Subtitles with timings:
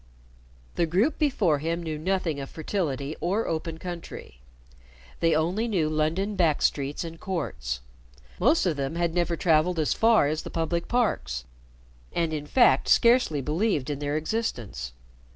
[0.77, 4.41] The group before him knew nothing of fertility or open country.
[5.19, 7.81] They only knew London back streets and courts.
[8.39, 11.45] Most of them had never traveled as far as the public parks,
[12.13, 14.91] and in fact scarcely believed in their existence.